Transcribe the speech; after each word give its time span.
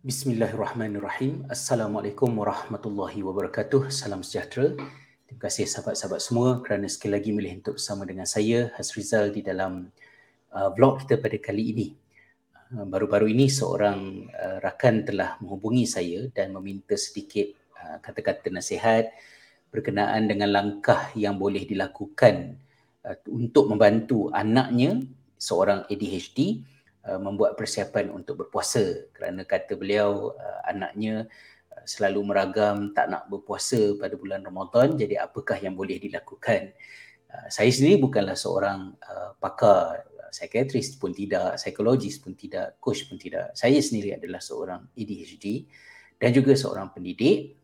Bismillahirrahmanirrahim. 0.00 1.44
Assalamualaikum 1.52 2.32
warahmatullahi 2.32 3.20
wabarakatuh. 3.20 3.92
Salam 3.92 4.24
sejahtera. 4.24 4.72
Terima 5.28 5.40
kasih 5.44 5.68
sahabat-sahabat 5.68 6.24
semua 6.24 6.64
kerana 6.64 6.88
sekali 6.88 7.20
lagi 7.20 7.36
milih 7.36 7.60
untuk 7.60 7.76
bersama 7.76 8.08
dengan 8.08 8.24
saya 8.24 8.72
Hasrizal 8.80 9.28
di 9.28 9.44
dalam 9.44 9.92
uh, 10.56 10.72
vlog 10.72 11.04
kita 11.04 11.20
pada 11.20 11.36
kali 11.36 11.76
ini. 11.76 11.88
Uh, 12.72 12.88
baru-baru 12.88 13.28
ini 13.28 13.52
seorang 13.52 14.24
uh, 14.32 14.64
rakan 14.64 15.04
telah 15.04 15.36
menghubungi 15.44 15.84
saya 15.84 16.32
dan 16.32 16.56
meminta 16.56 16.96
sedikit 16.96 17.52
uh, 17.76 18.00
kata-kata 18.00 18.48
nasihat 18.48 19.12
berkenaan 19.68 20.24
dengan 20.24 20.48
langkah 20.48 21.12
yang 21.12 21.36
boleh 21.36 21.68
dilakukan 21.68 22.56
uh, 23.04 23.20
untuk 23.28 23.68
membantu 23.68 24.32
anaknya 24.32 24.96
seorang 25.36 25.84
ADHD 25.92 26.64
Uh, 27.00 27.16
membuat 27.16 27.56
persiapan 27.56 28.12
untuk 28.12 28.44
berpuasa. 28.44 29.08
Kerana 29.16 29.48
kata 29.48 29.72
beliau 29.72 30.36
uh, 30.36 30.60
anaknya 30.68 31.24
uh, 31.72 31.84
selalu 31.88 32.28
meragam 32.28 32.92
tak 32.92 33.08
nak 33.08 33.24
berpuasa 33.24 33.96
pada 33.96 34.20
bulan 34.20 34.44
Ramadan 34.44 35.00
jadi 35.00 35.24
apakah 35.24 35.56
yang 35.64 35.72
boleh 35.72 35.96
dilakukan? 35.96 36.76
Saya 37.48 37.70
sendiri 37.70 38.02
bukanlah 38.02 38.34
seorang 38.34 38.98
pakar 39.38 40.02
psikiatris 40.34 40.98
pun 40.98 41.14
tidak 41.14 41.62
psikologis 41.62 42.18
pun 42.18 42.34
tidak 42.34 42.76
coach 42.82 43.06
pun 43.06 43.16
tidak. 43.22 43.54
Saya 43.54 43.78
sendiri 43.78 44.18
adalah 44.18 44.42
seorang 44.42 44.90
ADHD 44.98 45.70
dan 46.18 46.34
juga 46.34 46.58
seorang 46.58 46.90
pendidik 46.90 47.54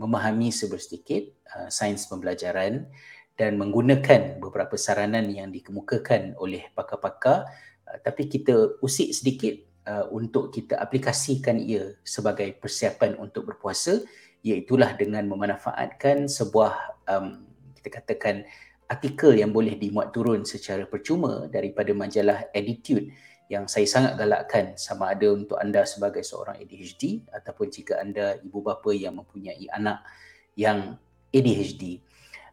memahami 0.00 0.48
sebersedikit 0.48 1.36
sains 1.68 2.08
pembelajaran 2.08 2.88
dan 3.36 3.60
menggunakan 3.60 4.40
beberapa 4.40 4.80
saranan 4.80 5.28
yang 5.28 5.52
dikemukakan 5.52 6.40
oleh 6.40 6.72
pakar-pakar 6.72 7.44
Uh, 7.90 7.98
tapi 7.98 8.30
kita 8.30 8.78
usik 8.78 9.10
sedikit 9.10 9.58
uh, 9.90 10.06
untuk 10.14 10.54
kita 10.54 10.78
aplikasikan 10.78 11.58
ia 11.58 11.98
sebagai 12.06 12.54
persiapan 12.54 13.18
untuk 13.18 13.50
berpuasa 13.50 13.98
iaitulah 14.46 14.94
dengan 14.94 15.26
memanfaatkan 15.26 16.30
sebuah 16.30 16.72
um, 17.10 17.42
kita 17.82 18.00
katakan 18.00 18.46
artikel 18.86 19.34
yang 19.34 19.50
boleh 19.50 19.74
dimuat 19.74 20.14
turun 20.14 20.46
secara 20.46 20.86
percuma 20.86 21.50
daripada 21.50 21.90
majalah 21.92 22.46
Attitude 22.54 23.10
yang 23.50 23.66
saya 23.66 23.86
sangat 23.86 24.14
galakkan. 24.14 24.78
Sama 24.78 25.10
ada 25.10 25.26
untuk 25.34 25.58
anda 25.58 25.82
sebagai 25.82 26.22
seorang 26.22 26.58
ADHD 26.62 27.26
ataupun 27.34 27.66
jika 27.68 27.98
anda 27.98 28.38
ibu 28.40 28.62
bapa 28.62 28.94
yang 28.94 29.18
mempunyai 29.18 29.66
anak 29.74 30.06
yang 30.54 30.94
ADHD 31.34 32.02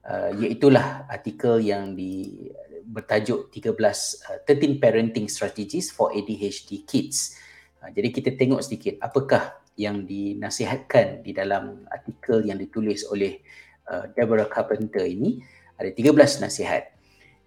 uh, 0.08 0.32
iaitulah 0.34 1.06
artikel 1.10 1.60
yang 1.62 1.94
di 1.94 2.48
bertajuk 2.88 3.52
13 3.52 3.76
uh, 3.76 4.40
13 4.48 4.80
parenting 4.80 5.28
strategies 5.28 5.92
for 5.92 6.16
ADHD 6.16 6.88
kids. 6.88 7.36
Uh, 7.84 7.92
jadi 7.92 8.10
kita 8.16 8.30
tengok 8.40 8.64
sedikit 8.64 8.96
apakah 9.04 9.60
yang 9.78 10.08
dinasihatkan 10.08 11.22
di 11.22 11.36
dalam 11.36 11.86
artikel 11.92 12.42
yang 12.48 12.58
ditulis 12.58 13.06
oleh 13.12 13.44
uh, 13.92 14.10
Deborah 14.16 14.50
Carpenter 14.50 15.06
ini 15.06 15.44
ada 15.78 15.94
13 15.94 16.42
nasihat. 16.42 16.90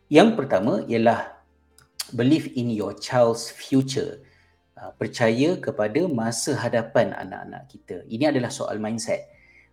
Yang 0.07 0.39
pertama 0.39 0.87
ialah 0.87 1.41
believe 2.15 2.55
in 2.55 2.71
your 2.71 2.95
child's 2.95 3.51
future. 3.51 4.23
Uh, 4.81 4.95
percaya 4.97 5.61
kepada 5.61 6.09
masa 6.09 6.57
hadapan 6.57 7.13
anak-anak 7.13 7.69
kita. 7.69 8.01
Ini 8.09 8.33
adalah 8.33 8.49
soal 8.49 8.81
mindset. 8.81 9.29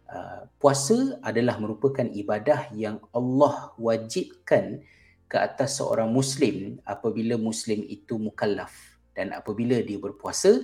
Uh, 0.08 0.48
puasa 0.60 1.20
adalah 1.24 1.60
merupakan 1.60 2.04
ibadah 2.04 2.72
yang 2.76 3.00
Allah 3.16 3.72
wajibkan 3.80 4.84
ke 5.28 5.36
atas 5.36 5.80
seorang 5.80 6.08
muslim 6.08 6.80
apabila 6.88 7.36
muslim 7.36 7.84
itu 7.88 8.16
mukallaf. 8.16 8.72
Dan 9.12 9.36
apabila 9.36 9.80
dia 9.84 10.00
berpuasa 10.00 10.64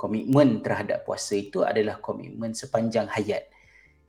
komitmen 0.00 0.64
terhadap 0.64 1.04
puasa 1.04 1.36
itu 1.36 1.60
adalah 1.62 2.00
komitmen 2.00 2.56
sepanjang 2.56 3.10
hayat. 3.12 3.50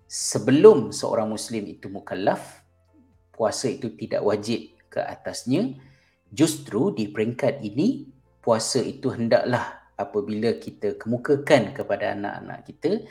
Sebelum 0.10 0.90
seorang 0.96 1.30
muslim 1.30 1.68
itu 1.68 1.92
mukallaf 1.92 2.64
puasa 3.36 3.70
itu 3.70 3.94
tidak 3.94 4.24
wajib 4.24 4.74
ke 4.88 5.02
atasnya. 5.04 5.78
Justru 6.30 6.94
di 6.94 7.10
peringkat 7.10 7.62
ini 7.66 8.10
puasa 8.40 8.80
itu 8.80 9.10
hendaklah 9.10 9.80
apabila 10.00 10.56
kita 10.56 10.96
kemukakan 10.96 11.76
kepada 11.76 12.16
anak-anak 12.16 12.60
kita 12.64 13.04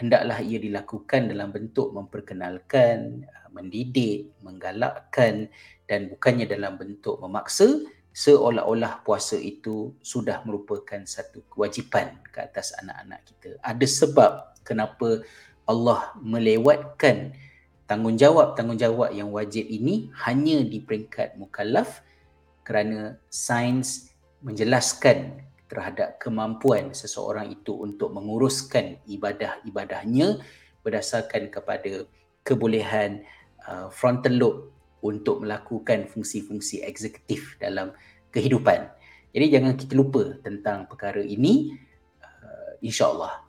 hendaklah 0.00 0.40
ia 0.40 0.56
dilakukan 0.56 1.28
dalam 1.28 1.52
bentuk 1.52 1.92
memperkenalkan 1.92 3.28
mendidik 3.52 4.32
menggalakkan 4.40 5.52
dan 5.84 6.08
bukannya 6.08 6.46
dalam 6.48 6.78
bentuk 6.80 7.20
memaksa 7.20 7.84
seolah-olah 8.10 9.06
puasa 9.06 9.38
itu 9.38 9.94
sudah 10.02 10.42
merupakan 10.42 11.02
satu 11.06 11.46
kewajipan 11.46 12.18
ke 12.30 12.42
atas 12.42 12.74
anak-anak 12.78 13.20
kita. 13.26 13.48
Ada 13.62 13.86
sebab 13.86 14.32
kenapa 14.66 15.22
Allah 15.66 16.10
melewatkan 16.18 17.34
tanggungjawab-tanggungjawab 17.86 19.14
yang 19.14 19.30
wajib 19.30 19.66
ini 19.66 20.10
hanya 20.26 20.62
di 20.62 20.82
peringkat 20.82 21.38
mukallaf 21.38 22.02
kerana 22.66 23.18
sains 23.30 24.14
menjelaskan 24.42 25.42
terhadap 25.70 26.18
kemampuan 26.18 26.90
seseorang 26.90 27.54
itu 27.54 27.78
untuk 27.78 28.10
menguruskan 28.10 28.98
ibadah-ibadahnya 29.06 30.42
berdasarkan 30.82 31.46
kepada 31.46 32.10
kebolehan 32.42 33.22
uh, 33.62 33.86
frontal 33.94 34.34
lobe 34.34 34.60
untuk 35.00 35.46
melakukan 35.46 36.10
fungsi-fungsi 36.10 36.82
eksekutif 36.82 37.56
dalam 37.62 37.94
kehidupan. 38.34 38.90
Jadi 39.30 39.46
jangan 39.46 39.78
kita 39.78 39.94
lupa 39.94 40.36
tentang 40.42 40.90
perkara 40.90 41.22
ini 41.22 41.78
uh, 42.20 42.74
insya-Allah. 42.82 43.46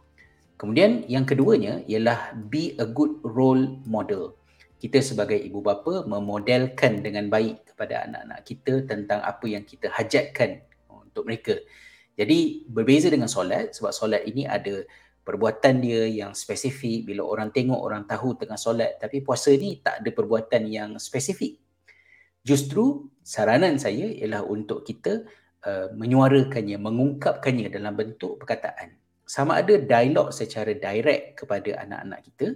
Kemudian 0.61 1.09
yang 1.09 1.25
keduanya 1.25 1.81
ialah 1.89 2.37
be 2.37 2.77
a 2.77 2.85
good 2.85 3.17
role 3.25 3.81
model. 3.89 4.37
Kita 4.77 5.01
sebagai 5.01 5.37
ibu 5.41 5.61
bapa 5.61 6.05
memodelkan 6.05 7.01
dengan 7.01 7.33
baik 7.33 7.73
kepada 7.73 8.05
anak-anak 8.05 8.39
kita 8.45 8.73
tentang 8.85 9.25
apa 9.25 9.45
yang 9.49 9.65
kita 9.65 9.89
hajatkan 9.89 10.61
untuk 10.89 11.25
mereka. 11.25 11.57
Jadi 12.15 12.67
berbeza 12.67 13.07
dengan 13.07 13.31
solat 13.31 13.71
sebab 13.71 13.91
solat 13.95 14.27
ini 14.27 14.43
ada 14.43 14.83
perbuatan 15.21 15.79
dia 15.79 16.09
yang 16.09 16.35
spesifik. 16.35 17.07
Bila 17.07 17.23
orang 17.23 17.53
tengok 17.53 17.79
orang 17.79 18.03
tahu 18.09 18.35
tengah 18.35 18.59
solat 18.59 18.97
tapi 18.99 19.23
puasa 19.23 19.53
ni 19.55 19.79
tak 19.79 20.03
ada 20.03 20.09
perbuatan 20.11 20.67
yang 20.67 20.89
spesifik. 20.97 21.61
Justru 22.41 23.09
saranan 23.21 23.77
saya 23.77 24.09
ialah 24.09 24.41
untuk 24.43 24.81
kita 24.81 25.23
uh, 25.65 25.93
menyuarakannya 25.93 26.77
mengungkapkannya 26.81 27.69
dalam 27.69 27.93
bentuk 27.93 28.41
perkataan. 28.41 28.97
Sama 29.23 29.61
ada 29.61 29.77
dialog 29.77 30.33
secara 30.35 30.75
direct 30.75 31.45
kepada 31.45 31.85
anak-anak 31.87 32.19
kita 32.27 32.47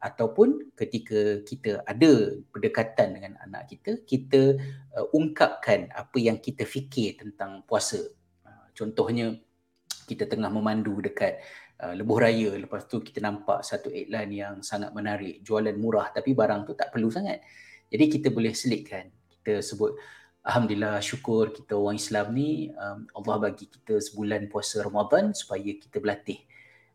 ataupun 0.00 0.72
ketika 0.76 1.44
kita 1.44 1.84
ada 1.84 2.40
berdekatan 2.56 3.20
dengan 3.20 3.36
anak 3.44 3.68
kita 3.68 4.00
kita 4.08 4.56
uh, 4.96 5.06
ungkapkan 5.12 5.92
apa 5.92 6.16
yang 6.16 6.40
kita 6.40 6.64
fikir 6.64 7.20
tentang 7.20 7.60
puasa 7.68 8.00
contohnya 8.80 9.36
kita 10.08 10.24
tengah 10.24 10.48
memandu 10.48 11.04
dekat 11.04 11.44
Uh, 11.80 11.96
lebuh 11.96 12.20
raya. 12.20 12.52
Lepas 12.60 12.84
tu 12.84 13.00
kita 13.00 13.24
nampak 13.24 13.64
satu 13.64 13.88
iklan 13.88 14.28
yang 14.28 14.54
sangat 14.60 14.92
menarik. 14.92 15.40
Jualan 15.40 15.72
murah 15.80 16.12
tapi 16.12 16.36
barang 16.36 16.68
tu 16.68 16.76
tak 16.76 16.92
perlu 16.92 17.08
sangat. 17.08 17.40
Jadi 17.88 18.20
kita 18.20 18.28
boleh 18.28 18.52
selitkan. 18.52 19.08
Kita 19.08 19.64
sebut 19.64 19.96
alhamdulillah 20.44 21.00
syukur 21.00 21.56
kita 21.56 21.72
orang 21.80 21.96
Islam 21.96 22.36
ni 22.36 22.68
um, 22.76 23.08
Allah 23.16 23.48
bagi 23.48 23.64
kita 23.72 23.96
sebulan 23.96 24.52
puasa 24.52 24.84
Ramadan 24.84 25.32
supaya 25.32 25.72
kita 25.72 25.96
berlatih. 26.04 26.44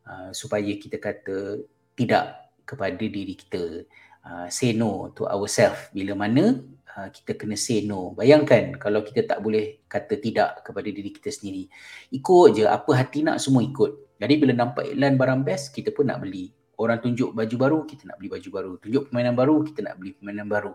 Uh, 0.05 0.29
supaya 0.37 0.69
kita 0.77 1.01
kata 1.01 1.65
tidak 1.97 2.53
kepada 2.61 3.01
diri 3.01 3.33
kita 3.33 3.89
uh, 4.25 4.47
say 4.49 4.73
no 4.73 5.13
to 5.13 5.29
ourselves 5.29 5.93
bila 5.93 6.17
mana 6.17 6.59
uh, 6.97 7.07
kita 7.13 7.37
kena 7.37 7.55
say 7.55 7.85
no 7.85 8.17
bayangkan 8.17 8.75
kalau 8.81 9.05
kita 9.05 9.23
tak 9.29 9.39
boleh 9.45 9.85
kata 9.87 10.17
tidak 10.17 10.65
kepada 10.65 10.89
diri 10.89 11.13
kita 11.13 11.29
sendiri 11.31 11.69
ikut 12.11 12.57
je 12.57 12.65
apa 12.65 12.91
hati 12.97 13.21
nak 13.21 13.39
semua 13.39 13.61
ikut 13.61 14.05
jadi 14.15 14.33
bila 14.39 14.53
nampak 14.55 14.95
iklan 14.95 15.19
barang 15.19 15.41
best, 15.43 15.75
kita 15.75 15.91
pun 15.91 16.07
nak 16.07 16.23
beli. 16.23 16.51
Orang 16.75 16.99
tunjuk 16.99 17.31
baju 17.31 17.55
baru, 17.55 17.79
kita 17.87 18.03
nak 18.07 18.19
beli 18.19 18.29
baju 18.31 18.49
baru. 18.51 18.71
Tunjuk 18.83 19.03
permainan 19.07 19.35
baru, 19.35 19.55
kita 19.63 19.79
nak 19.83 19.95
beli 19.99 20.11
permainan 20.15 20.47
baru. 20.47 20.73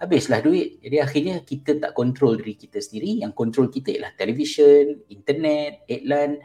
Habislah 0.00 0.40
duit. 0.40 0.80
Jadi 0.80 0.96
akhirnya 1.00 1.34
kita 1.44 1.76
tak 1.76 1.92
kontrol 1.92 2.40
diri 2.40 2.56
kita 2.56 2.80
sendiri. 2.80 3.20
Yang 3.20 3.32
kontrol 3.36 3.68
kita 3.68 3.92
ialah 3.92 4.12
televisyen, 4.16 5.04
internet, 5.12 5.84
iklan. 5.88 6.40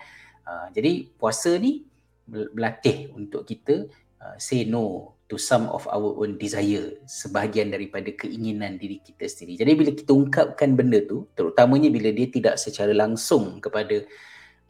Uh, 0.48 0.68
jadi 0.72 1.08
puasa 1.16 1.56
ni 1.60 1.84
berlatih 2.28 3.12
untuk 3.16 3.48
kita 3.48 3.88
uh, 4.20 4.36
say 4.40 4.68
no 4.68 5.16
to 5.28 5.36
some 5.36 5.68
of 5.68 5.84
our 5.92 6.16
own 6.24 6.40
desire 6.40 7.04
sebahagian 7.04 7.68
daripada 7.68 8.08
keinginan 8.16 8.80
diri 8.80 9.04
kita 9.04 9.28
sendiri. 9.28 9.60
Jadi 9.60 9.72
bila 9.76 9.92
kita 9.92 10.12
ungkapkan 10.16 10.72
benda 10.72 11.04
tu, 11.04 11.28
terutamanya 11.36 11.92
bila 11.92 12.10
dia 12.16 12.32
tidak 12.32 12.56
secara 12.56 12.96
langsung 12.96 13.60
kepada 13.60 14.08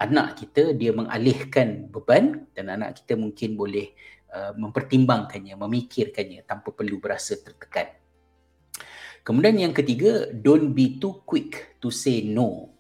anak 0.02 0.42
kita 0.42 0.74
dia 0.74 0.94
mengalihkan 0.94 1.90
beban 1.90 2.50
dan 2.58 2.74
anak 2.74 3.02
kita 3.02 3.14
mungkin 3.18 3.54
boleh 3.54 3.94
uh, 4.34 4.54
mempertimbangkannya, 4.58 5.54
memikirkannya 5.58 6.42
tanpa 6.46 6.74
perlu 6.74 6.98
berasa 6.98 7.38
tertekan. 7.38 7.94
Kemudian 9.22 9.60
yang 9.60 9.74
ketiga, 9.76 10.32
don't 10.32 10.72
be 10.72 10.98
too 10.98 11.22
quick 11.28 11.78
to 11.84 11.92
say 11.92 12.24
no. 12.24 12.74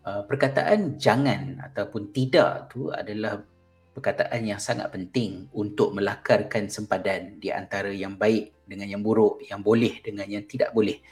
Uh, 0.00 0.24
perkataan 0.24 0.96
jangan 0.96 1.60
ataupun 1.60 2.08
tidak 2.10 2.72
tu 2.72 2.88
adalah 2.88 3.44
perkataan 3.90 4.46
yang 4.46 4.62
sangat 4.62 4.88
penting 4.94 5.50
untuk 5.50 5.92
melakarkan 5.92 6.70
sempadan 6.70 7.42
di 7.42 7.50
antara 7.50 7.90
yang 7.90 8.14
baik 8.14 8.62
dengan 8.62 8.86
yang 8.86 9.02
buruk, 9.02 9.42
yang 9.42 9.60
boleh 9.60 9.98
dengan 9.98 10.30
yang 10.30 10.46
tidak 10.46 10.70
boleh. 10.70 11.02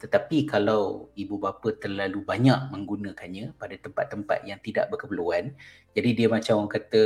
Tetapi 0.00 0.48
kalau 0.48 1.12
ibu 1.12 1.36
bapa 1.36 1.76
terlalu 1.76 2.24
banyak 2.24 2.72
menggunakannya 2.72 3.52
pada 3.60 3.76
tempat-tempat 3.76 4.48
yang 4.48 4.56
tidak 4.64 4.88
berkeperluan, 4.88 5.52
jadi 5.92 6.08
dia 6.16 6.28
macam 6.32 6.64
orang 6.64 6.72
kata 6.72 7.02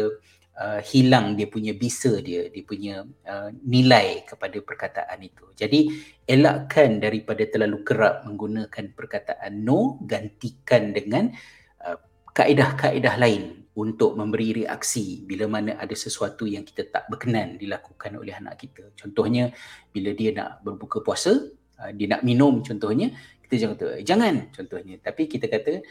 uh, 0.61 0.81
hilang 0.85 1.35
dia 1.35 1.51
punya 1.51 1.75
bisa 1.75 2.23
dia, 2.23 2.47
dia 2.47 2.63
punya 2.63 3.03
uh, 3.27 3.51
nilai 3.67 4.23
kepada 4.23 4.63
perkataan 4.63 5.19
itu. 5.27 5.43
Jadi 5.59 5.91
elakkan 6.23 7.03
daripada 7.03 7.43
terlalu 7.51 7.83
kerap 7.83 8.23
menggunakan 8.31 8.95
perkataan 8.95 9.53
no, 9.59 9.99
gantikan 10.07 10.95
dengan 10.95 11.35
uh, 11.83 11.99
kaedah-kaedah 12.31 13.17
lain 13.19 13.64
untuk 13.75 14.15
memberi 14.15 14.63
reaksi 14.63 15.27
bila 15.27 15.51
mana 15.51 15.75
ada 15.75 15.91
sesuatu 15.99 16.47
yang 16.47 16.63
kita 16.63 16.87
tak 16.95 17.11
berkenan 17.11 17.59
dilakukan 17.59 18.15
oleh 18.15 18.31
anak 18.31 18.63
kita. 18.63 18.95
Contohnya 18.95 19.51
bila 19.91 20.15
dia 20.15 20.31
nak 20.31 20.63
berbuka 20.63 21.03
puasa, 21.03 21.51
uh, 21.83 21.91
dia 21.91 22.07
nak 22.15 22.23
minum 22.23 22.63
contohnya, 22.63 23.11
kita 23.43 23.67
jangan 23.67 23.75
kata 23.75 23.87
jangan 24.07 24.35
contohnya. 24.55 24.95
Tapi 25.03 25.23
kita 25.27 25.51
kata 25.51 25.83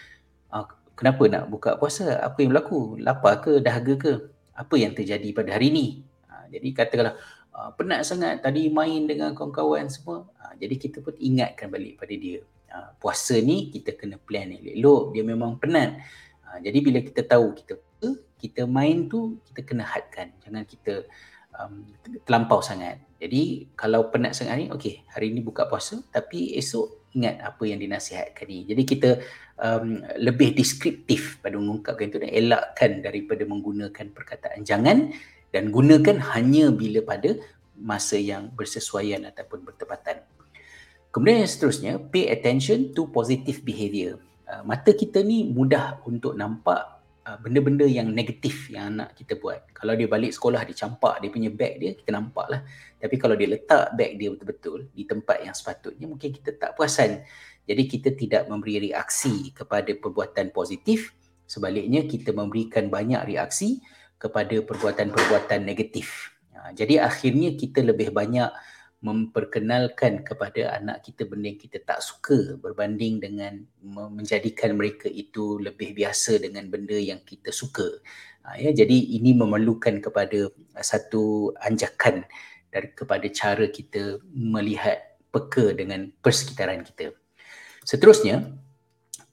uh, 0.55 0.65
kenapa 0.95 1.23
nak 1.27 1.43
buka 1.51 1.75
puasa? 1.75 2.23
Apa 2.23 2.39
yang 2.39 2.55
berlaku? 2.55 2.95
Lapar 3.03 3.43
ke? 3.43 3.59
Dahaga 3.59 3.99
ke? 3.99 4.13
Apa 4.55 4.75
yang 4.79 4.95
terjadi 4.95 5.35
pada 5.35 5.51
hari 5.59 5.75
ini? 5.75 5.87
Uh, 6.31 6.47
jadi 6.47 6.67
katakanlah 6.71 7.15
penat 7.77 8.01
sangat 8.01 8.41
tadi 8.41 8.65
main 8.73 9.05
dengan 9.05 9.37
kawan-kawan 9.37 9.85
semua. 9.85 10.25
Jadi 10.57 10.73
kita 10.73 11.05
pun 11.05 11.13
ingatkan 11.21 11.69
balik 11.69 12.01
pada 12.01 12.09
dia. 12.17 12.41
Puasa 12.97 13.37
ni 13.37 13.69
kita 13.69 13.93
kena 13.93 14.17
plan 14.17 14.49
elok-elok. 14.49 15.13
Dia 15.13 15.21
memang 15.21 15.61
penat. 15.61 16.01
Ha, 16.53 16.61
jadi 16.61 16.85
bila 16.85 17.01
kita 17.01 17.25
tahu 17.25 17.57
kita 17.57 17.81
kita 18.37 18.69
main 18.69 19.09
tu 19.09 19.41
kita 19.49 19.65
kena 19.65 19.89
hadkan. 19.89 20.29
Jangan 20.45 20.69
kita 20.69 21.09
um, 21.57 21.81
terlampau 22.21 22.61
sangat. 22.61 23.01
Jadi 23.17 23.73
kalau 23.73 24.13
penat 24.13 24.37
sangat 24.37 24.61
ni, 24.61 24.65
okey, 24.69 25.01
hari 25.09 25.33
ni 25.33 25.41
buka 25.41 25.65
puasa 25.65 25.97
tapi 26.13 26.53
esok 26.53 27.09
ingat 27.17 27.41
apa 27.41 27.63
yang 27.65 27.81
dinasihatkan 27.81 28.45
ni. 28.45 28.69
Jadi 28.69 28.83
kita 28.85 29.09
um, 29.57 30.05
lebih 30.21 30.53
deskriptif 30.53 31.41
pada 31.41 31.57
mengungkapkan 31.57 32.13
itu 32.13 32.21
dan 32.21 32.29
elakkan 32.29 33.01
daripada 33.01 33.49
menggunakan 33.49 34.13
perkataan 34.13 34.61
jangan 34.61 35.09
dan 35.49 35.73
gunakan 35.73 36.21
hanya 36.37 36.69
bila 36.69 37.01
pada 37.01 37.33
masa 37.73 38.21
yang 38.21 38.53
bersesuaian 38.53 39.25
ataupun 39.25 39.65
bertepatan. 39.65 40.21
Kemudian 41.13 41.45
yang 41.45 41.49
seterusnya, 41.49 41.93
pay 42.01 42.29
attention 42.33 42.93
to 42.93 43.05
positive 43.09 43.61
behavior. 43.61 44.17
Uh, 44.43 44.61
mata 44.67 44.91
kita 44.91 45.23
ni 45.23 45.47
mudah 45.47 46.03
untuk 46.03 46.35
nampak 46.35 46.99
uh, 47.23 47.39
benda-benda 47.39 47.87
yang 47.87 48.11
negatif 48.11 48.67
yang 48.67 48.95
anak 48.95 49.15
kita 49.15 49.39
buat. 49.39 49.71
Kalau 49.71 49.95
dia 49.95 50.07
balik 50.07 50.35
sekolah, 50.35 50.67
dia 50.67 50.75
campak 50.75 51.23
dia 51.23 51.31
punya 51.31 51.47
beg 51.47 51.79
dia, 51.79 51.91
kita 51.95 52.11
nampak 52.11 52.47
lah. 52.51 52.61
Tapi 52.99 53.15
kalau 53.15 53.39
dia 53.39 53.47
letak 53.47 53.95
beg 53.95 54.19
dia 54.19 54.29
betul-betul 54.35 54.91
di 54.91 55.03
tempat 55.07 55.47
yang 55.47 55.55
sepatutnya, 55.55 56.05
mungkin 56.11 56.29
kita 56.35 56.59
tak 56.59 56.75
perasan. 56.75 57.23
Jadi 57.63 57.83
kita 57.87 58.09
tidak 58.11 58.43
memberi 58.51 58.91
reaksi 58.91 59.55
kepada 59.55 59.87
perbuatan 59.95 60.51
positif. 60.51 61.15
Sebaliknya 61.47 62.03
kita 62.03 62.35
memberikan 62.35 62.91
banyak 62.91 63.23
reaksi 63.23 63.79
kepada 64.19 64.59
perbuatan-perbuatan 64.59 65.63
negatif. 65.63 66.35
Uh, 66.51 66.75
jadi 66.75 67.07
akhirnya 67.07 67.55
kita 67.55 67.79
lebih 67.79 68.11
banyak 68.11 68.51
memperkenalkan 69.03 70.23
kepada 70.23 70.79
anak 70.79 71.03
kita 71.03 71.27
benda 71.27 71.51
yang 71.51 71.59
kita 71.59 71.83
tak 71.83 71.99
suka 71.99 72.55
berbanding 72.55 73.19
dengan 73.19 73.67
menjadikan 73.83 74.79
mereka 74.79 75.11
itu 75.11 75.59
lebih 75.59 75.91
biasa 75.91 76.39
dengan 76.39 76.71
benda 76.71 76.95
yang 76.95 77.19
kita 77.27 77.51
suka. 77.51 77.99
Ha, 78.47 78.55
ya, 78.55 78.71
jadi 78.71 78.95
ini 79.19 79.35
memerlukan 79.35 79.99
kepada 79.99 80.47
satu 80.79 81.51
anjakan 81.59 82.23
dari 82.71 82.95
kepada 82.95 83.27
cara 83.27 83.67
kita 83.67 84.23
melihat 84.31 85.19
peka 85.35 85.75
dengan 85.75 86.07
persekitaran 86.23 86.87
kita. 86.87 87.11
Seterusnya, 87.83 88.55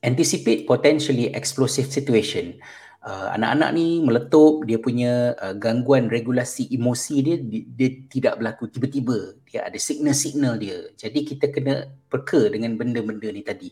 anticipate 0.03 0.67
potentially 0.67 1.31
explosive 1.31 1.87
situation 1.87 2.59
uh, 3.05 3.29
anak-anak 3.37 3.71
ni 3.77 4.01
meletup 4.05 4.65
dia 4.69 4.79
punya 4.81 5.33
uh, 5.41 5.55
gangguan 5.57 6.09
regulasi 6.13 6.69
emosi 6.73 7.15
dia, 7.25 7.37
dia 7.41 7.63
dia 7.65 7.91
tidak 8.09 8.41
berlaku. 8.41 8.69
Tiba-tiba 8.69 9.41
dia 9.49 9.67
ada 9.67 9.79
signal-signal 9.81 10.61
dia. 10.61 10.79
Jadi 10.97 11.19
kita 11.25 11.49
kena 11.49 11.89
peka 12.09 12.53
dengan 12.53 12.77
benda-benda 12.77 13.29
ni 13.33 13.43
tadi. 13.45 13.71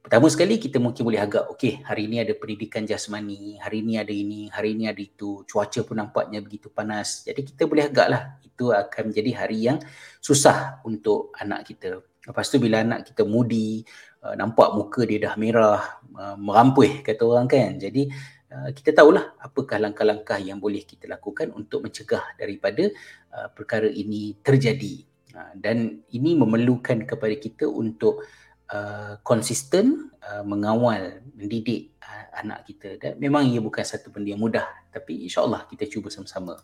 Pertama 0.00 0.32
sekali 0.32 0.56
kita 0.56 0.80
mungkin 0.80 1.04
boleh 1.04 1.20
agak 1.20 1.52
okey 1.52 1.84
hari 1.84 2.08
ni 2.08 2.16
ada 2.16 2.32
pendidikan 2.32 2.88
jasmani 2.88 3.60
hari 3.60 3.84
ni 3.84 4.00
ada 4.00 4.08
ini 4.08 4.48
hari 4.48 4.72
ni 4.72 4.88
ada 4.88 4.96
itu 4.96 5.44
cuaca 5.44 5.84
pun 5.84 6.00
nampaknya 6.00 6.40
begitu 6.40 6.72
panas. 6.72 7.20
Jadi 7.28 7.52
kita 7.52 7.68
boleh 7.68 7.84
agak 7.84 8.08
lah 8.08 8.22
itu 8.40 8.72
akan 8.72 9.12
menjadi 9.12 9.30
hari 9.44 9.68
yang 9.68 9.76
susah 10.24 10.80
untuk 10.88 11.36
anak 11.36 11.68
kita. 11.68 12.00
Lepas 12.00 12.48
tu 12.48 12.56
bila 12.56 12.80
anak 12.80 13.12
kita 13.12 13.28
moody 13.28 13.84
uh, 14.24 14.32
nampak 14.40 14.72
muka 14.72 15.04
dia 15.04 15.20
dah 15.20 15.34
merah 15.36 16.00
uh, 16.16 16.36
merampuh 16.40 17.04
kata 17.04 17.20
orang 17.20 17.44
kan. 17.44 17.76
Jadi 17.76 18.08
Uh, 18.50 18.74
kita 18.74 18.90
tahulah 18.90 19.38
apakah 19.38 19.78
langkah-langkah 19.78 20.34
yang 20.42 20.58
boleh 20.58 20.82
kita 20.82 21.06
lakukan 21.06 21.54
untuk 21.54 21.86
mencegah 21.86 22.34
daripada 22.34 22.90
uh, 23.30 23.46
perkara 23.54 23.86
ini 23.86 24.34
terjadi. 24.42 25.06
Uh, 25.30 25.54
dan 25.54 26.02
ini 26.10 26.34
memerlukan 26.34 27.06
kepada 27.06 27.34
kita 27.38 27.70
untuk 27.70 28.26
uh, 28.74 29.22
konsisten 29.22 30.10
uh, 30.18 30.42
mengawal 30.42 31.22
mendidik 31.38 31.94
uh, 32.02 32.42
anak 32.42 32.66
kita. 32.66 32.98
Dan 32.98 33.22
memang 33.22 33.46
ia 33.46 33.62
bukan 33.62 33.86
satu 33.86 34.10
benda 34.10 34.34
yang 34.34 34.42
mudah 34.42 34.66
tapi 34.90 35.30
insyaallah 35.30 35.70
kita 35.70 35.86
cuba 35.86 36.10
sama-sama. 36.10 36.58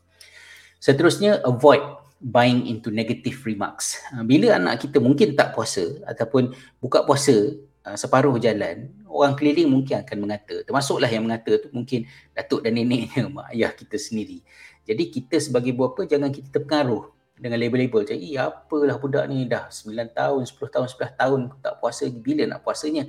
Seterusnya 0.83 1.39
avoid 1.47 1.81
buying 2.19 2.67
into 2.67 2.91
negative 2.91 3.47
remarks. 3.47 4.03
Uh, 4.11 4.27
bila 4.27 4.59
anak 4.59 4.83
kita 4.83 4.99
mungkin 4.99 5.39
tak 5.39 5.55
puasa 5.55 6.03
ataupun 6.03 6.51
buka 6.83 7.07
puasa 7.07 7.55
uh, 7.87 7.97
separuh 7.97 8.35
jalan 8.43 8.91
orang 9.07 9.39
keliling 9.39 9.71
mungkin 9.71 10.03
akan 10.03 10.19
mengata. 10.19 10.67
Termasuklah 10.67 11.09
yang 11.09 11.25
mengata 11.25 11.57
tu 11.63 11.71
mungkin 11.71 12.05
datuk 12.35 12.67
dan 12.67 12.75
neneknya 12.75 13.31
mak 13.35 13.55
ayah 13.55 13.71
kita 13.71 13.97
sendiri. 13.97 14.43
Jadi 14.87 15.09
kita 15.11 15.39
sebagai 15.39 15.73
bapa 15.73 16.05
jangan 16.05 16.35
kita 16.35 16.51
terpengaruh 16.51 17.15
dengan 17.39 17.59
label-label. 17.63 18.03
Macam 18.03 18.19
eh 18.19 18.37
apalah 18.37 18.97
budak 18.99 19.25
ni 19.31 19.47
dah 19.47 19.71
9 19.71 19.95
tahun 20.13 20.43
10 20.45 20.75
tahun 20.75 20.87
11 20.91 21.21
tahun 21.21 21.41
tak 21.63 21.75
puasa 21.79 22.05
bila 22.11 22.43
nak 22.51 22.61
puasanya? 22.67 23.07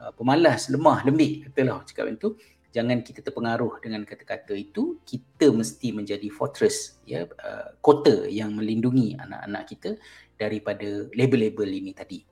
Uh, 0.00 0.12
pemalas 0.16 0.72
lemah 0.72 1.04
lembik 1.04 1.50
katalah 1.50 1.84
cakap 1.88 2.08
macam 2.08 2.20
tu. 2.20 2.30
Jangan 2.70 3.02
kita 3.02 3.26
terpengaruh 3.26 3.82
dengan 3.82 4.06
kata-kata 4.06 4.54
itu. 4.54 5.02
Kita 5.02 5.50
mesti 5.50 5.90
menjadi 5.90 6.30
fortress 6.30 7.02
ya 7.02 7.26
uh, 7.26 7.74
kota 7.82 8.30
yang 8.30 8.54
melindungi 8.54 9.18
anak-anak 9.18 9.62
kita 9.66 9.90
daripada 10.38 11.10
label-label 11.12 11.68
ini 11.68 11.92
tadi 11.92 12.30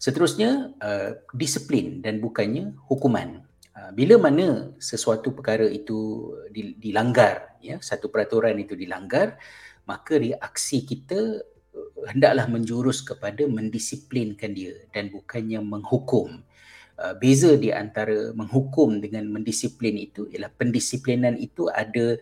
Seterusnya, 0.00 0.72
uh, 0.80 1.20
disiplin 1.36 2.00
dan 2.00 2.24
bukannya 2.24 2.72
hukuman. 2.88 3.44
Uh, 3.76 3.92
bila 3.92 4.16
mana 4.16 4.72
sesuatu 4.80 5.36
perkara 5.36 5.68
itu 5.68 6.32
dilanggar, 6.80 7.60
ya, 7.60 7.76
satu 7.84 8.08
peraturan 8.08 8.56
itu 8.56 8.72
dilanggar, 8.72 9.36
maka 9.84 10.16
reaksi 10.16 10.88
kita 10.88 11.44
uh, 11.76 11.92
hendaklah 12.08 12.48
menjurus 12.48 13.04
kepada 13.04 13.44
mendisiplinkan 13.44 14.56
dia 14.56 14.72
dan 14.88 15.12
bukannya 15.12 15.60
menghukum. 15.60 16.48
Uh, 16.96 17.12
beza 17.20 17.60
di 17.60 17.68
antara 17.68 18.32
menghukum 18.32 19.04
dengan 19.04 19.28
mendisiplin 19.28 20.00
itu 20.00 20.32
ialah 20.32 20.48
pendisiplinan 20.56 21.36
itu 21.36 21.68
ada 21.68 22.16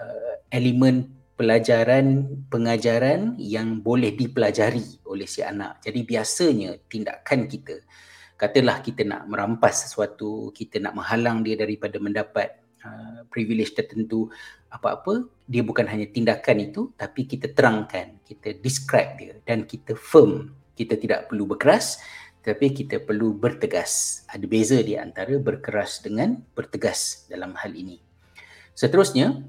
uh, 0.00 0.34
elemen 0.48 1.17
pelajaran 1.38 2.26
pengajaran 2.50 3.38
yang 3.38 3.78
boleh 3.78 4.10
dipelajari 4.12 5.06
oleh 5.06 5.24
si 5.30 5.40
anak. 5.46 5.78
Jadi 5.86 6.02
biasanya 6.02 6.74
tindakan 6.90 7.46
kita 7.46 7.78
katalah 8.38 8.80
kita 8.80 9.02
nak 9.02 9.26
merampas 9.26 9.84
sesuatu, 9.84 10.54
kita 10.54 10.78
nak 10.78 10.94
menghalang 10.94 11.42
dia 11.42 11.58
daripada 11.58 11.98
mendapat 11.98 12.62
uh, 12.86 13.26
privilege 13.26 13.74
tertentu 13.74 14.30
apa-apa, 14.70 15.26
dia 15.44 15.66
bukan 15.66 15.84
hanya 15.90 16.06
tindakan 16.06 16.70
itu 16.70 16.94
tapi 16.94 17.26
kita 17.26 17.50
terangkan, 17.50 18.22
kita 18.22 18.54
describe 18.62 19.18
dia 19.18 19.34
dan 19.42 19.66
kita 19.66 19.98
firm. 19.98 20.54
Kita 20.78 20.94
tidak 20.94 21.26
perlu 21.26 21.50
berkeras 21.50 21.98
tapi 22.38 22.70
kita 22.70 23.02
perlu 23.02 23.34
bertegas. 23.34 24.22
Ada 24.30 24.46
beza 24.46 24.78
di 24.78 24.94
antara 24.94 25.34
berkeras 25.42 25.98
dengan 25.98 26.38
bertegas 26.54 27.26
dalam 27.26 27.58
hal 27.58 27.74
ini. 27.74 27.98
Seterusnya, 28.78 29.42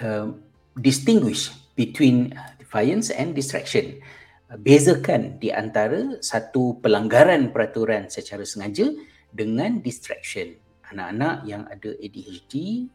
uh, 0.00 0.32
distinguish 0.78 1.50
between 1.74 2.34
uh, 2.36 2.54
defiance 2.60 3.10
and 3.10 3.34
distraction. 3.34 3.98
Uh, 4.50 4.58
bezakan 4.58 5.38
di 5.42 5.50
antara 5.50 6.18
satu 6.22 6.78
pelanggaran 6.78 7.50
peraturan 7.50 8.06
secara 8.10 8.46
sengaja 8.46 8.90
dengan 9.30 9.82
distraction. 9.82 10.54
Anak-anak 10.90 11.46
yang 11.46 11.66
ada 11.70 11.94
ADHD 12.02 12.86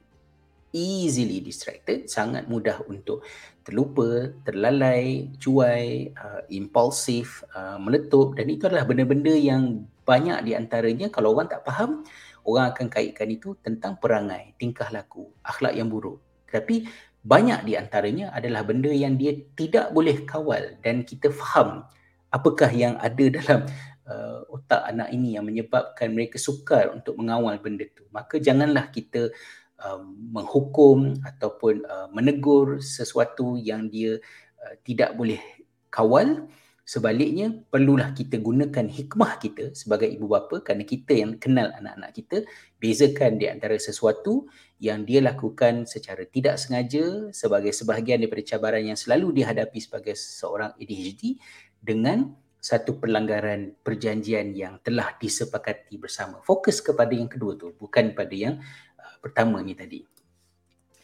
easily 0.76 1.40
distracted, 1.40 2.12
sangat 2.12 2.52
mudah 2.52 2.84
untuk 2.92 3.24
terlupa, 3.64 4.36
terlalai, 4.44 5.32
cuai, 5.40 6.12
uh, 6.12 6.44
impulsif, 6.52 7.48
uh, 7.56 7.80
meletup 7.80 8.36
dan 8.36 8.52
itu 8.52 8.68
adalah 8.68 8.84
benda-benda 8.84 9.32
yang 9.32 9.88
banyak 10.04 10.44
di 10.46 10.52
antaranya 10.54 11.08
kalau 11.08 11.34
orang 11.34 11.48
tak 11.48 11.64
faham, 11.64 12.04
orang 12.46 12.76
akan 12.76 12.92
kaitkan 12.92 13.32
itu 13.32 13.56
tentang 13.64 13.98
perangai, 13.98 14.54
tingkah 14.60 14.92
laku, 14.92 15.32
akhlak 15.42 15.74
yang 15.74 15.88
buruk. 15.88 16.22
Tapi 16.46 16.86
banyak 17.26 17.66
di 17.66 17.74
antaranya 17.74 18.30
adalah 18.38 18.62
benda 18.62 18.94
yang 18.94 19.18
dia 19.18 19.34
tidak 19.58 19.90
boleh 19.90 20.22
kawal 20.30 20.78
dan 20.86 21.02
kita 21.02 21.34
faham 21.34 21.90
apakah 22.30 22.70
yang 22.70 22.94
ada 23.02 23.26
dalam 23.42 23.66
uh, 24.06 24.46
otak 24.54 24.86
anak 24.86 25.10
ini 25.10 25.34
yang 25.34 25.50
menyebabkan 25.50 26.14
mereka 26.14 26.38
sukar 26.38 26.94
untuk 26.94 27.18
mengawal 27.18 27.58
benda 27.58 27.90
itu. 27.90 28.06
Maka 28.14 28.38
janganlah 28.38 28.94
kita 28.94 29.34
um, 29.82 30.38
menghukum 30.38 31.18
ataupun 31.26 31.82
uh, 31.90 32.08
menegur 32.14 32.78
sesuatu 32.78 33.58
yang 33.58 33.90
dia 33.90 34.22
uh, 34.62 34.76
tidak 34.86 35.18
boleh 35.18 35.42
kawal 35.90 36.46
Sebaliknya, 36.86 37.50
perlulah 37.74 38.14
kita 38.14 38.38
gunakan 38.38 38.86
hikmah 38.86 39.42
kita 39.42 39.74
sebagai 39.74 40.06
ibu 40.06 40.30
bapa 40.30 40.62
kerana 40.62 40.86
kita 40.86 41.18
yang 41.18 41.42
kenal 41.42 41.74
anak-anak 41.74 42.14
kita, 42.14 42.38
bezakan 42.78 43.42
di 43.42 43.50
antara 43.50 43.74
sesuatu 43.82 44.46
yang 44.78 45.02
dia 45.02 45.18
lakukan 45.26 45.90
secara 45.90 46.30
tidak 46.30 46.62
sengaja 46.62 47.34
sebagai 47.34 47.74
sebahagian 47.74 48.22
daripada 48.22 48.46
cabaran 48.46 48.86
yang 48.86 49.00
selalu 49.02 49.42
dihadapi 49.42 49.82
sebagai 49.82 50.14
seorang 50.14 50.78
ADHD 50.78 51.42
dengan 51.82 52.38
satu 52.62 53.02
pelanggaran 53.02 53.82
perjanjian 53.82 54.54
yang 54.54 54.78
telah 54.86 55.18
disepakati 55.18 55.98
bersama. 55.98 56.38
Fokus 56.46 56.86
kepada 56.86 57.18
yang 57.18 57.30
kedua 57.30 57.58
tu, 57.58 57.74
bukan 57.74 58.14
pada 58.14 58.34
yang 58.38 58.62
uh, 59.02 59.16
pertama 59.26 59.58
ni 59.66 59.74
tadi. 59.74 60.06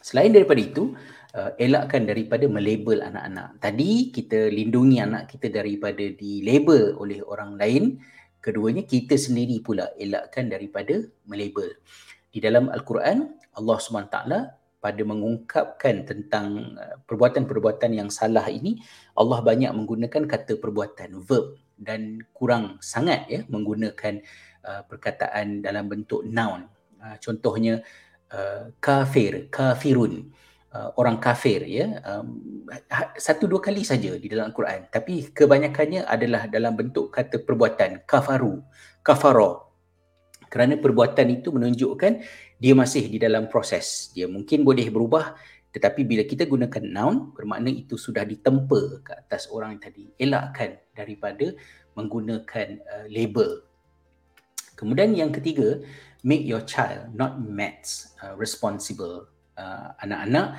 Selain 0.02 0.34
daripada 0.34 0.58
itu, 0.58 0.98
uh, 1.38 1.52
elakkan 1.62 2.04
daripada 2.10 2.46
melabel 2.50 3.06
anak-anak. 3.06 3.62
Tadi 3.62 4.12
kita 4.12 4.50
lindungi 4.52 4.98
anak 5.00 5.32
kita 5.32 5.48
daripada 5.54 6.04
dilabel 6.12 6.98
oleh 6.98 7.22
orang 7.24 7.56
lain. 7.56 8.02
Keduanya 8.42 8.82
kita 8.90 9.14
sendiri 9.14 9.62
pula 9.62 9.94
elakkan 10.02 10.50
daripada 10.50 11.06
melabel. 11.30 11.78
Di 12.34 12.42
dalam 12.42 12.74
Al-Quran, 12.74 13.38
Allah 13.54 13.78
SWT 13.78 14.18
pada 14.82 15.02
mengungkapkan 15.06 16.10
tentang 16.10 16.74
uh, 16.74 16.98
perbuatan-perbuatan 17.06 17.94
yang 17.94 18.10
salah 18.10 18.50
ini, 18.50 18.82
Allah 19.14 19.46
banyak 19.46 19.70
menggunakan 19.70 20.26
kata 20.26 20.58
perbuatan, 20.58 21.22
verb 21.22 21.62
dan 21.82 22.22
kurang 22.34 22.78
sangat 22.82 23.26
ya 23.30 23.42
menggunakan 23.50 24.22
uh, 24.66 24.82
perkataan 24.90 25.62
dalam 25.62 25.86
bentuk 25.86 26.26
noun. 26.26 26.66
Uh, 26.98 27.18
contohnya 27.22 27.86
uh, 28.34 28.72
kafir, 28.80 29.48
kafirun. 29.52 30.32
Uh, 30.72 30.88
orang 30.96 31.20
kafir 31.20 31.68
ya. 31.68 32.00
Um, 32.08 32.64
ha, 32.88 33.12
satu 33.20 33.44
dua 33.44 33.60
kali 33.60 33.84
saja 33.84 34.16
di 34.16 34.32
dalam 34.32 34.56
Al-Quran 34.56 34.88
tapi 34.88 35.28
kebanyakannya 35.36 36.08
adalah 36.08 36.48
dalam 36.48 36.80
bentuk 36.80 37.12
kata 37.12 37.44
perbuatan 37.44 38.08
kafaru 38.08 38.64
kafaro. 39.04 39.68
Kerana 40.48 40.80
perbuatan 40.80 41.28
itu 41.28 41.52
menunjukkan 41.52 42.24
dia 42.56 42.72
masih 42.76 43.08
di 43.12 43.20
dalam 43.20 43.52
proses. 43.52 44.16
Dia 44.16 44.32
mungkin 44.32 44.64
boleh 44.64 44.88
berubah 44.88 45.36
tetapi 45.72 46.04
bila 46.04 46.24
kita 46.28 46.48
gunakan 46.48 46.84
noun 46.84 47.36
bermakna 47.36 47.68
itu 47.68 47.96
sudah 47.96 48.28
ditempa 48.28 49.04
ke 49.04 49.12
atas 49.12 49.48
orang 49.52 49.76
yang 49.76 49.84
tadi 49.84 50.04
elakkan 50.20 50.80
daripada 50.96 51.52
menggunakan 51.96 52.68
uh, 52.80 53.08
label. 53.12 53.64
Kemudian 54.76 55.16
yang 55.16 55.32
ketiga 55.32 55.80
make 56.22 56.46
your 56.46 56.62
child 56.66 57.10
not 57.14 57.38
maths 57.42 58.14
uh, 58.22 58.34
responsible 58.38 59.30
uh, 59.58 59.94
anak-anak 60.02 60.58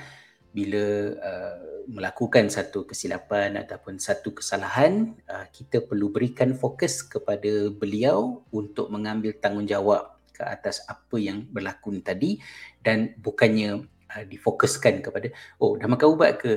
bila 0.53 1.17
uh, 1.17 1.57
melakukan 1.89 2.53
satu 2.53 2.85
kesilapan 2.85 3.57
ataupun 3.57 3.97
satu 3.97 4.37
kesalahan 4.37 5.17
uh, 5.27 5.49
kita 5.49 5.81
perlu 5.81 6.13
berikan 6.13 6.53
fokus 6.53 7.01
kepada 7.01 7.73
beliau 7.73 8.45
untuk 8.53 8.93
mengambil 8.93 9.33
tanggungjawab 9.41 10.13
ke 10.37 10.45
atas 10.45 10.85
apa 10.87 11.17
yang 11.17 11.49
berlaku 11.49 11.97
tadi 12.05 12.37
dan 12.85 13.17
bukannya 13.17 13.89
uh, 14.13 14.25
difokuskan 14.29 15.01
kepada 15.01 15.33
oh 15.57 15.81
dah 15.81 15.89
makan 15.89 16.09
ubat 16.13 16.37
ke 16.37 16.53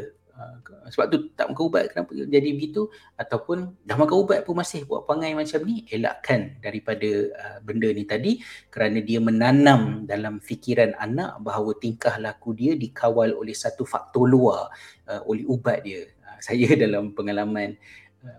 sebab 0.91 1.05
tu 1.07 1.17
tak 1.31 1.47
makan 1.47 1.63
ubat 1.71 1.83
kenapa 1.91 2.11
jadi 2.11 2.49
begitu? 2.51 2.91
Ataupun 3.15 3.71
dah 3.87 3.95
makan 3.95 4.17
ubat 4.19 4.43
pun 4.43 4.59
masih 4.59 4.83
buat 4.83 5.07
perangai 5.07 5.31
macam 5.31 5.63
ni 5.63 5.87
elakkan 5.87 6.59
daripada 6.59 7.09
uh, 7.31 7.57
benda 7.63 7.87
ni 7.95 8.03
tadi 8.03 8.43
kerana 8.67 8.99
dia 8.99 9.23
menanam 9.23 10.03
dalam 10.03 10.43
fikiran 10.43 10.91
anak 10.99 11.39
bahawa 11.39 11.71
tingkah 11.79 12.19
laku 12.19 12.51
dia 12.51 12.75
dikawal 12.75 13.31
oleh 13.31 13.55
satu 13.55 13.87
faktor 13.87 14.27
luar 14.27 14.67
uh, 15.07 15.21
oleh 15.23 15.47
ubat 15.47 15.87
dia. 15.87 16.03
Uh, 16.03 16.39
saya 16.45 16.67
dalam 16.75 17.15
pengalaman 17.15 17.79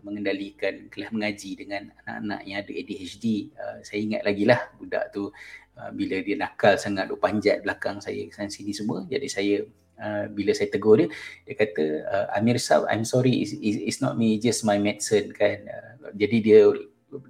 mengendalikan 0.02 0.90
kelas 0.90 1.14
mengaji 1.14 1.54
dengan 1.54 1.94
anak-anak 2.02 2.40
yang 2.42 2.58
ada 2.58 2.72
ADHD 2.74 3.54
uh, 3.54 3.78
saya 3.86 3.98
ingat 4.02 4.22
lagi 4.26 4.42
lah 4.42 4.60
budak 4.82 5.14
tu 5.14 5.30
uh, 5.78 5.90
bila 5.92 6.20
dia 6.24 6.36
nakal 6.36 6.80
sangat 6.80 7.08
duk 7.08 7.20
panjat 7.20 7.60
belakang 7.62 8.00
saya 8.00 8.26
sana 8.32 8.50
sini 8.52 8.72
semua 8.72 9.04
jadi 9.06 9.28
saya 9.28 9.56
Uh, 9.96 10.28
bila 10.28 10.52
saya 10.52 10.68
tegur 10.68 11.00
dia 11.00 11.08
dia 11.48 11.56
kata 11.56 11.84
uh, 12.04 12.36
Amir 12.36 12.60
Sab 12.60 12.84
I'm 12.84 13.08
sorry 13.08 13.40
it's, 13.40 13.56
it's 13.64 14.04
not 14.04 14.20
me 14.20 14.36
just 14.36 14.60
my 14.68 14.76
medicine 14.76 15.32
kan. 15.32 15.64
Uh, 15.64 16.12
jadi 16.12 16.36
dia 16.44 16.60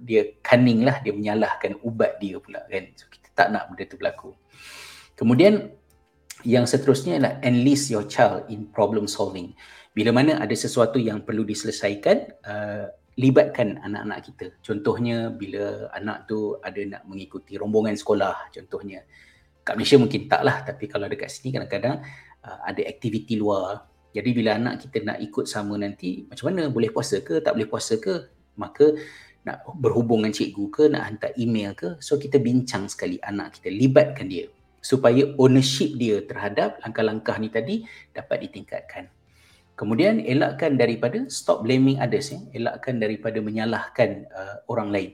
dia 0.03 0.35
cunning 0.43 0.83
lah 0.83 0.99
dia 0.99 1.15
menyalahkan 1.15 1.79
ubat 1.79 2.19
dia 2.19 2.43
pula 2.43 2.67
kan. 2.67 2.91
So 2.99 3.07
kita 3.07 3.31
tak 3.31 3.47
nak 3.55 3.71
benda 3.71 3.87
tu 3.87 3.95
berlaku. 3.95 4.35
Kemudian 5.15 5.71
yang 6.45 6.67
seterusnya 6.67 7.17
adalah 7.17 7.35
enlist 7.39 7.89
your 7.89 8.05
child 8.05 8.45
in 8.51 8.69
problem 8.69 9.07
solving. 9.07 9.55
Bila 9.95 10.13
mana 10.13 10.37
ada 10.37 10.53
sesuatu 10.53 11.01
yang 11.01 11.25
perlu 11.25 11.41
diselesaikan 11.47 12.17
uh, 12.45 12.85
libatkan 13.17 13.81
anak-anak 13.81 14.19
kita 14.29 14.45
contohnya 14.61 15.33
bila 15.33 15.89
anak 15.91 16.29
tu 16.29 16.55
ada 16.61 16.81
nak 16.85 17.01
mengikuti 17.09 17.57
rombongan 17.57 17.97
sekolah 17.97 18.53
contohnya 18.53 19.01
kat 19.67 19.75
Malaysia 19.75 19.99
mungkin 19.99 20.31
tak 20.31 20.41
lah 20.47 20.63
tapi 20.63 20.87
kalau 20.87 21.11
dekat 21.11 21.27
sini 21.27 21.51
kadang-kadang 21.51 21.99
uh, 22.47 22.59
ada 22.63 22.81
aktiviti 22.87 23.35
luar. 23.35 23.83
Jadi 24.15 24.29
bila 24.31 24.55
anak 24.55 24.87
kita 24.87 25.03
nak 25.03 25.19
ikut 25.19 25.45
sama 25.45 25.75
nanti, 25.75 26.25
macam 26.25 26.49
mana? 26.49 26.71
Boleh 26.71 26.89
puasa 26.89 27.19
ke? 27.21 27.43
Tak 27.43 27.53
boleh 27.53 27.69
puasa 27.69 27.99
ke? 27.99 28.31
Maka 28.57 28.95
nak 29.45 29.67
berhubung 29.77 30.23
dengan 30.23 30.33
cikgu 30.33 30.65
ke? 30.71 30.83
Nak 30.89 31.03
hantar 31.03 31.31
email 31.37 31.75
ke? 31.77 31.99
So 32.01 32.17
kita 32.17 32.39
bincang 32.41 32.87
sekali 32.89 33.19
anak 33.21 33.59
kita, 33.59 33.69
libatkan 33.69 34.31
dia. 34.31 34.49
Supaya 34.79 35.35
ownership 35.35 35.99
dia 35.99 36.23
terhadap 36.23 36.79
langkah-langkah 36.81 37.35
ni 37.37 37.51
tadi 37.51 37.75
dapat 38.15 38.47
ditingkatkan. 38.47 39.11
Kemudian 39.77 40.25
elakkan 40.25 40.73
daripada 40.73 41.21
stop 41.29 41.61
blaming 41.61 42.01
others. 42.01 42.33
Ya? 42.33 42.41
Elakkan 42.49 42.97
daripada 42.97 43.37
menyalahkan 43.37 44.25
uh, 44.33 44.55
orang 44.73 44.89
lain. 44.89 45.09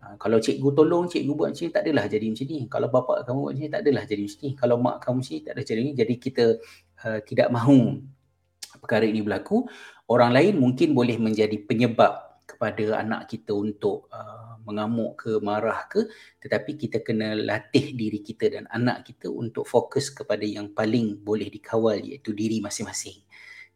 Ha, 0.00 0.16
kalau 0.16 0.40
cikgu 0.40 0.72
tolong, 0.72 1.04
cikgu 1.04 1.32
buat 1.36 1.52
macam 1.52 1.68
ni, 1.68 1.72
tak 1.76 1.82
adalah 1.84 2.04
jadi 2.08 2.26
macam 2.32 2.46
ni. 2.48 2.58
Kalau 2.64 2.88
bapa 2.88 3.14
kamu 3.28 3.38
buat 3.44 3.52
macam 3.52 3.60
ni, 3.60 3.68
tak 3.68 3.80
adalah 3.84 4.04
jadi 4.08 4.22
macam 4.24 4.40
ni. 4.40 4.50
Kalau 4.56 4.76
mak 4.80 4.96
kamu 5.04 5.16
macam 5.20 5.32
ni, 5.36 5.40
tak 5.44 5.52
adalah 5.52 5.66
jadi 5.68 5.80
macam 5.84 5.92
ni. 5.92 6.00
Jadi 6.00 6.14
kita 6.16 6.44
uh, 7.04 7.18
tidak 7.28 7.48
mahu 7.52 7.78
perkara 8.80 9.04
ini 9.04 9.20
berlaku. 9.20 9.56
Orang 10.08 10.32
lain 10.32 10.54
mungkin 10.56 10.96
boleh 10.96 11.20
menjadi 11.20 11.56
penyebab 11.68 12.12
kepada 12.46 13.02
anak 13.02 13.26
kita 13.28 13.52
untuk 13.52 14.06
uh, 14.14 14.56
mengamuk 14.64 15.18
ke, 15.18 15.42
marah 15.44 15.84
ke. 15.92 16.08
Tetapi 16.40 16.78
kita 16.78 17.04
kena 17.04 17.34
latih 17.34 17.92
diri 17.92 18.24
kita 18.24 18.48
dan 18.48 18.64
anak 18.72 19.12
kita 19.12 19.28
untuk 19.28 19.66
fokus 19.66 20.08
kepada 20.08 20.46
yang 20.46 20.72
paling 20.72 21.20
boleh 21.20 21.50
dikawal 21.50 21.98
iaitu 21.98 22.32
diri 22.32 22.62
masing-masing. 22.62 23.25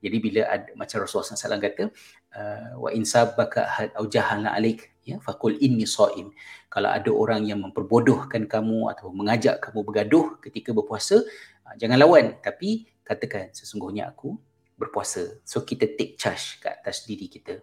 Jadi 0.00 0.16
bila 0.16 0.49
ada, 0.49 0.69
macam 0.73 1.04
Rasulullah 1.04 1.37
SAW 1.37 1.61
kata, 1.61 1.85
uh, 2.33 2.73
wa 2.80 2.90
insabaka 2.90 3.69
had 3.69 3.92
au 4.00 4.09
jahala 4.09 4.57
alik 4.57 4.97
ya 5.04 5.21
faqul 5.21 5.57
inni 5.61 5.85
shaim 5.85 6.33
kalau 6.73 6.88
ada 6.88 7.12
orang 7.12 7.45
yang 7.45 7.61
memperbodohkan 7.61 8.49
kamu 8.49 8.88
atau 8.92 9.12
mengajak 9.12 9.61
kamu 9.61 9.85
bergaduh 9.85 10.40
ketika 10.40 10.73
berpuasa 10.73 11.21
uh, 11.69 11.75
jangan 11.76 12.00
lawan. 12.00 12.40
Tapi 12.40 12.88
katakan 13.04 13.52
sesungguhnya 13.52 14.09
aku 14.09 14.40
berpuasa. 14.80 15.45
So 15.45 15.69
kita 15.69 15.92
take 16.00 16.16
charge 16.16 16.64
ke 16.64 16.73
atas 16.73 17.04
diri 17.04 17.28
kita. 17.28 17.61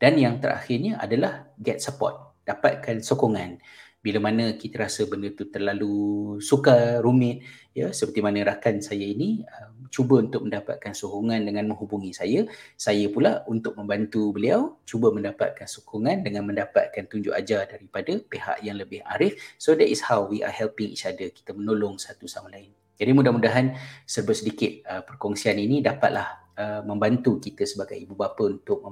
Dan 0.00 0.16
yang 0.16 0.40
terakhirnya 0.40 0.96
adalah 0.98 1.52
get 1.60 1.84
support. 1.84 2.16
Dapatkan 2.44 3.00
sokongan 3.00 3.60
bila 4.04 4.20
mana 4.20 4.52
kita 4.60 4.84
rasa 4.84 5.08
benda 5.08 5.32
tu 5.32 5.48
terlalu 5.48 6.36
sukar, 6.44 7.00
rumit, 7.00 7.40
ya 7.72 7.88
seperti 7.88 8.20
mana 8.20 8.44
rakan 8.44 8.84
saya 8.84 9.00
ini 9.00 9.40
uh, 9.48 9.88
cuba 9.88 10.20
untuk 10.20 10.44
mendapatkan 10.44 10.92
sokongan 10.92 11.40
dengan 11.40 11.72
menghubungi 11.72 12.12
saya, 12.12 12.44
saya 12.76 13.08
pula 13.08 13.40
untuk 13.48 13.72
membantu 13.80 14.36
beliau 14.36 14.76
cuba 14.84 15.08
mendapatkan 15.08 15.64
sokongan 15.64 16.20
dengan 16.20 16.44
mendapatkan 16.44 17.08
tunjuk 17.08 17.32
ajar 17.32 17.64
daripada 17.64 18.20
pihak 18.20 18.60
yang 18.60 18.76
lebih 18.76 19.00
arif. 19.08 19.40
So 19.56 19.72
that 19.72 19.88
is 19.88 20.04
how 20.04 20.28
we 20.28 20.44
are 20.44 20.52
helping 20.52 20.92
each 20.92 21.08
other. 21.08 21.32
Kita 21.32 21.56
menolong 21.56 21.96
satu 21.96 22.28
sama 22.28 22.52
lain. 22.52 22.76
Jadi 23.00 23.10
mudah-mudahan 23.16 23.72
serba 24.04 24.36
sedikit 24.36 24.84
uh, 24.84 25.00
perkongsian 25.00 25.56
ini 25.56 25.80
dapatlah 25.80 26.43
uh, 26.58 26.82
membantu 26.86 27.38
kita 27.42 27.66
sebagai 27.66 27.98
ibu 27.98 28.14
bapa 28.14 28.46
untuk 28.46 28.82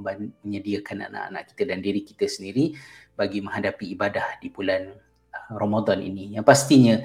menyediakan 0.43 1.11
anak-anak 1.11 1.43
kita 1.55 1.63
dan 1.69 1.79
diri 1.81 2.03
kita 2.03 2.27
sendiri 2.27 2.75
bagi 3.15 3.43
menghadapi 3.43 3.95
ibadah 3.95 4.39
di 4.43 4.49
bulan 4.51 4.93
uh, 5.33 5.53
Ramadan 5.55 6.03
ini 6.03 6.35
yang 6.35 6.45
pastinya 6.47 7.01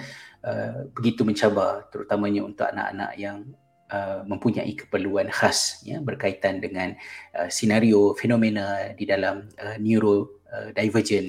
uh, 0.46 0.90
begitu 0.94 1.24
mencabar 1.24 1.88
terutamanya 1.90 2.42
untuk 2.46 2.66
anak-anak 2.70 3.12
yang 3.18 3.46
uh, 3.92 4.22
mempunyai 4.28 4.74
keperluan 4.76 5.32
khas 5.32 5.84
ya 5.84 6.00
berkaitan 6.04 6.60
dengan 6.60 6.96
uh, 7.36 7.50
senario 7.52 8.14
fenomena 8.16 8.94
di 8.94 9.08
dalam 9.08 9.48
uh, 9.60 9.78
neuro 9.80 10.44
uh, 10.52 10.72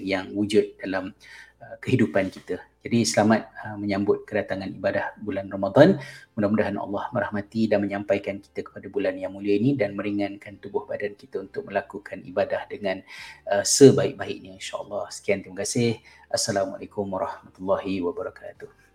yang 0.03 0.31
wujud 0.35 0.79
dalam 0.83 1.15
uh, 1.63 1.77
kehidupan 1.83 2.31
kita. 2.31 2.59
Jadi 2.89 3.05
selamat 3.05 3.53
uh, 3.53 3.77
menyambut 3.77 4.25
kedatangan 4.25 4.73
ibadah 4.73 5.13
bulan 5.21 5.53
Ramadan. 5.53 6.01
Mudah-mudahan 6.33 6.81
Allah 6.81 7.05
merahmati 7.13 7.69
dan 7.69 7.85
menyampaikan 7.85 8.41
kita 8.41 8.65
kepada 8.65 8.89
bulan 8.89 9.13
yang 9.21 9.37
mulia 9.37 9.61
ini 9.61 9.77
dan 9.77 9.93
meringankan 9.93 10.57
tubuh 10.57 10.89
badan 10.89 11.13
kita 11.13 11.37
untuk 11.37 11.69
melakukan 11.69 12.25
ibadah 12.25 12.65
dengan 12.65 13.05
uh, 13.53 13.61
sebaik-baiknya 13.61 14.57
insya-Allah. 14.57 15.05
Sekian 15.13 15.45
terima 15.45 15.69
kasih. 15.69 16.01
Assalamualaikum 16.33 17.05
warahmatullahi 17.05 18.01
wabarakatuh. 18.01 18.88